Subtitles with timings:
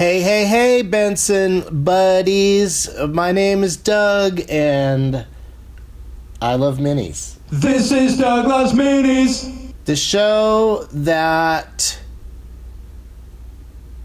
[0.00, 2.88] Hey, hey, hey, Benson buddies.
[3.06, 5.26] My name is Doug, and
[6.40, 7.36] I love minis.
[7.50, 9.74] This is Doug Loves Minis.
[9.84, 12.00] The show that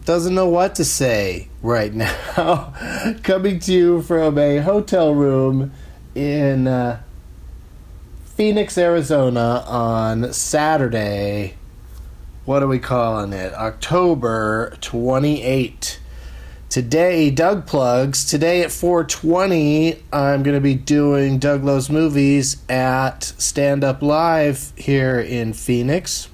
[0.04, 1.94] doesn't know what to say right
[2.36, 2.74] now.
[3.24, 5.72] Coming to you from a hotel room
[6.14, 7.02] in uh,
[8.36, 11.56] Phoenix, Arizona on Saturday.
[12.46, 13.56] What are we calling it?
[13.56, 16.00] October 28.
[16.70, 18.24] Today, Doug plugs.
[18.24, 24.74] Today at 420, I'm going to be doing Doug Loves Movies at Stand Up Live
[24.76, 26.30] here in Phoenix.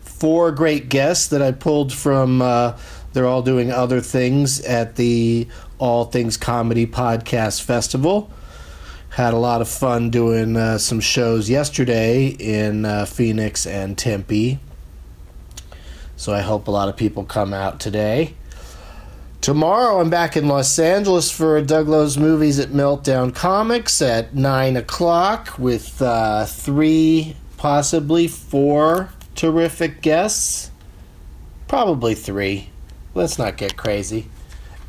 [0.00, 2.78] Four great guests that I pulled from, uh,
[3.12, 5.46] they're all doing other things at the
[5.78, 8.30] All Things Comedy Podcast Festival.
[9.10, 14.58] Had a lot of fun doing uh, some shows yesterday in uh, Phoenix and Tempe.
[16.20, 18.34] So I hope a lot of people come out today.
[19.40, 24.76] Tomorrow I'm back in Los Angeles for Doug Loves Movies at Meltdown Comics at 9
[24.76, 30.70] o'clock with uh, three, possibly four terrific guests.
[31.68, 32.68] Probably three.
[33.14, 34.28] Let's not get crazy.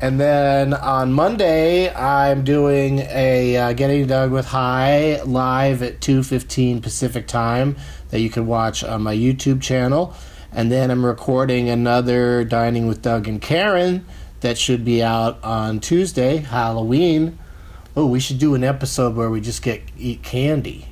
[0.02, 6.82] And then on Monday, I'm doing a uh, Getting Doug with High live at 2:15
[6.82, 7.76] Pacific time
[8.10, 10.14] that you can watch on my YouTube channel.
[10.54, 14.04] And then I'm recording another Dining with Doug and Karen
[14.40, 17.38] that should be out on Tuesday, Halloween.
[17.96, 20.88] Oh, we should do an episode where we just get eat candy.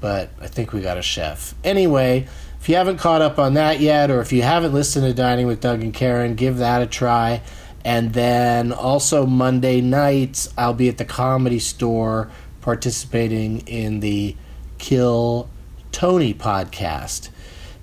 [0.00, 1.56] But I think we got a chef.
[1.64, 2.28] Anyway,
[2.60, 5.48] if you haven't caught up on that yet, or if you haven't listened to Dining
[5.48, 7.42] with Doug and Karen, give that a try.
[7.84, 14.36] And then also Monday nights, I'll be at the comedy store participating in the
[14.78, 15.48] Kill
[15.90, 17.30] Tony podcast.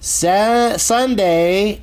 [0.05, 1.81] Sa- Sunday,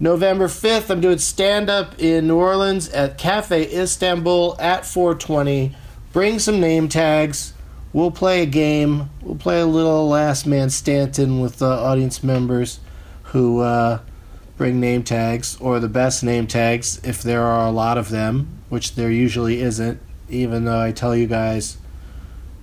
[0.00, 5.72] November 5th, I'm doing stand up in New Orleans at Cafe Istanbul at 420.
[6.12, 7.54] Bring some name tags.
[7.92, 9.10] We'll play a game.
[9.22, 12.80] We'll play a little Last Man Stanton with the audience members
[13.26, 14.00] who uh,
[14.56, 18.58] bring name tags, or the best name tags if there are a lot of them,
[18.70, 21.78] which there usually isn't, even though I tell you guys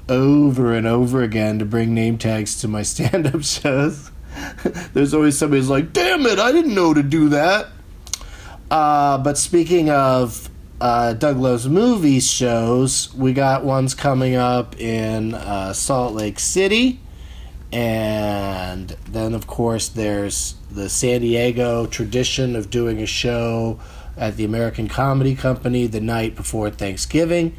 [0.09, 4.11] over and over again to bring name tags to my stand up shows.
[4.93, 7.67] There's always somebody who's like, damn it, I didn't know to do that.
[8.69, 10.49] Uh, but speaking of
[10.81, 16.99] uh, Doug Loves movie shows, we got ones coming up in uh, Salt Lake City.
[17.71, 23.79] And then, of course, there's the San Diego tradition of doing a show
[24.15, 27.55] at the American Comedy Company the night before Thanksgiving.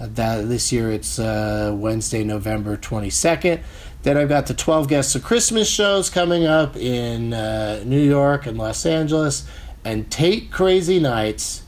[0.00, 3.62] Uh, that this year it's uh, Wednesday, November 22nd.
[4.08, 8.46] Then I've got the 12 Guests of Christmas shows coming up in uh, New York
[8.46, 9.46] and Los Angeles,
[9.84, 11.62] and Tate Crazy Nights,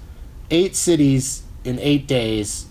[0.51, 2.65] eight cities in eight days,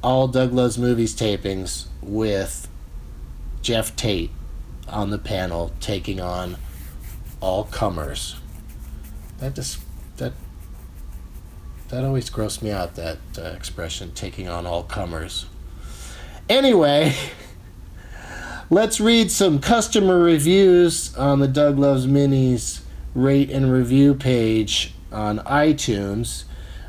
[0.00, 2.68] all Doug Loves Movies tapings with
[3.62, 4.30] Jeff Tate
[4.88, 6.56] on the panel taking on
[7.40, 8.36] all comers.
[9.38, 9.80] That just
[10.18, 10.34] that
[11.88, 12.94] that always grossed me out.
[12.94, 15.46] That uh, expression, taking on all comers.
[16.48, 17.12] Anyway.
[18.72, 22.82] Let's read some customer reviews on the Doug Loves Minis
[23.16, 26.44] rate and review page on iTunes.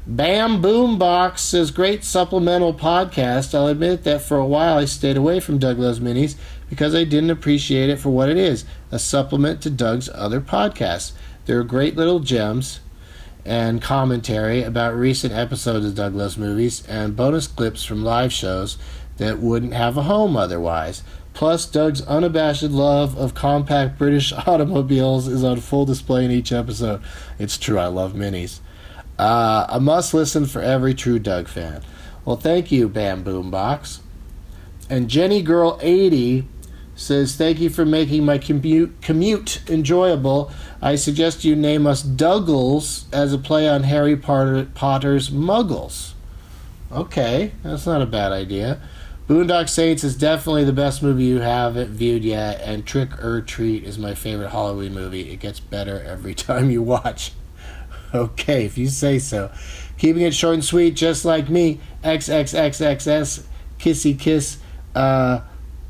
[0.06, 3.56] Bam Boombox says, Great supplemental podcast.
[3.56, 6.36] I'll admit that for a while I stayed away from Doug Loves Minis
[6.70, 11.14] because I didn't appreciate it for what it is a supplement to Doug's other podcasts.
[11.48, 12.80] There are great little gems
[13.44, 18.78] and commentary about recent episodes of Doug Loves Movies and bonus clips from live shows
[19.18, 21.04] that wouldn't have a home otherwise.
[21.34, 27.02] Plus, Doug's unabashed love of compact British automobiles is on full display in each episode.
[27.40, 28.60] It's true, I love minis.
[29.18, 31.84] Uh, a must listen for every true Doug fan.
[32.26, 34.00] Well, thank you, Bam Boombox.
[34.90, 36.48] And Jenny Girl 80
[36.96, 40.52] says, Thank you for making my commute, commute enjoyable.
[40.82, 46.14] I suggest you name us Dougles as a play on Harry Potter, Potter's Muggles.
[46.92, 48.82] Okay, that's not a bad idea.
[49.32, 53.86] Boondock Saints is definitely the best movie you haven't viewed yet, and Trick or Treat
[53.86, 55.32] is my favorite Halloween movie.
[55.32, 57.32] It gets better every time you watch.
[58.14, 59.50] Okay, if you say so.
[59.98, 61.80] Keeping it short and sweet, just like me.
[62.04, 63.46] XXXXS,
[63.80, 64.58] kissy kiss.
[64.94, 65.40] Uh,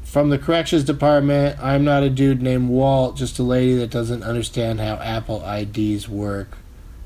[0.03, 4.21] from the corrections department, I'm not a dude named Walt, just a lady that doesn't
[4.21, 6.59] understand how Apple IDs work.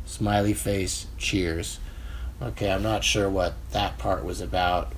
[0.03, 1.79] Smiley face, cheers.
[2.41, 4.91] Okay, I'm not sure what that part was about.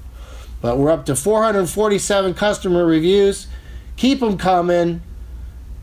[0.62, 3.48] But we're up to 447 customer reviews.
[3.96, 5.02] Keep them coming.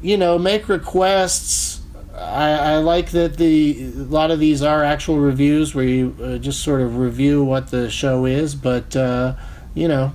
[0.03, 1.81] You know, make requests.
[2.15, 6.39] I, I like that the a lot of these are actual reviews where you uh,
[6.39, 9.35] just sort of review what the show is, but uh,
[9.75, 10.13] you know,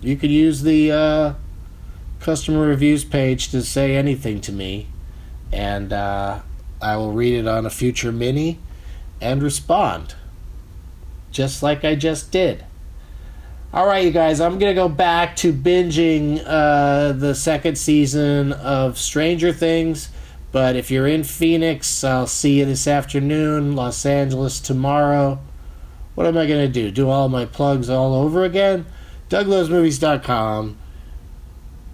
[0.00, 1.34] you could use the uh,
[2.20, 4.86] customer reviews page to say anything to me,
[5.52, 6.40] and uh,
[6.80, 8.60] I will read it on a future mini
[9.20, 10.14] and respond,
[11.32, 12.64] just like I just did.
[13.74, 18.98] All right, you guys, I'm gonna go back to binging uh, the second season of
[18.98, 20.10] Stranger Things.
[20.50, 23.74] But if you're in Phoenix, I'll see you this afternoon.
[23.74, 25.40] Los Angeles tomorrow.
[26.14, 26.90] What am I gonna do?
[26.90, 28.84] Do all my plugs all over again?
[29.30, 30.76] DougLovesMovies.com.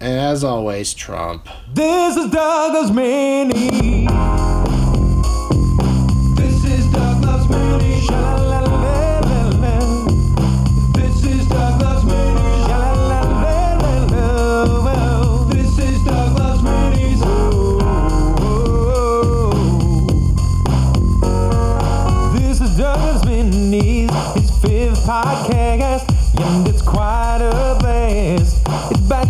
[0.01, 1.47] And as always, Trump.
[1.73, 2.89] This is Douglas.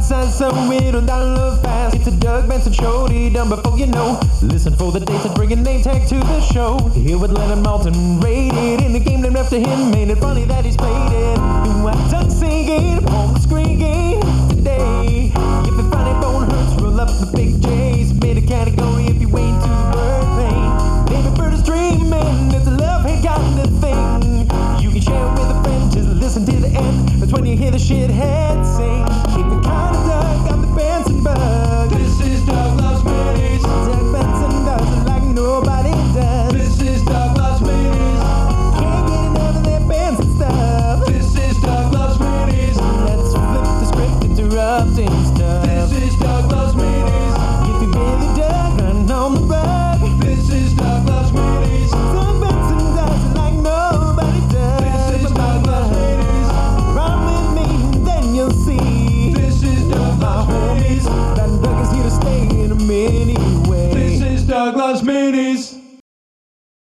[0.10, 1.96] It's bite sized, so it'll download fast.
[1.96, 4.20] It's a Doug Benson show, done before you know.
[4.42, 6.80] Listen for the dates and bring a name tag to the show.
[6.96, 9.92] Here with Leonard Maltin, rated in the game named after him.
[9.92, 11.36] Made it funny that he's played it.
[11.36, 14.20] Do I done singing on screen game
[14.50, 15.32] today?
[15.68, 18.12] If the funny bone hurts, roll up the big J's.
[18.20, 21.06] Made a category if you wait to the plane.
[21.06, 24.50] Baby bird is dreaming, it's a love hate kind of thing.
[24.82, 27.10] You can share it with a friend, just listen to the end.
[27.22, 28.39] That's when you hear the shithead sing.